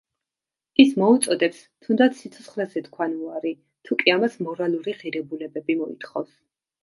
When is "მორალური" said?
4.47-4.97